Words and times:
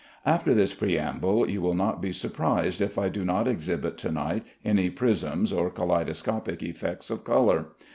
After 0.25 0.55
this 0.55 0.73
preamble 0.73 1.47
you 1.47 1.61
will 1.61 1.75
not 1.75 2.01
be 2.01 2.11
surprised 2.11 2.81
if 2.81 2.97
I 2.97 3.07
do 3.07 3.23
not 3.23 3.47
exhibit 3.47 3.99
to 3.99 4.11
night 4.11 4.43
any 4.65 4.89
prisms 4.89 5.53
or 5.53 5.69
kaleidoscopic 5.69 6.63
effects 6.63 7.11
of 7.11 7.23
color. 7.23 7.67